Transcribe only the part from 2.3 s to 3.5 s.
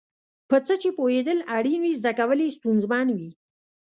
یې ستونزمن وي.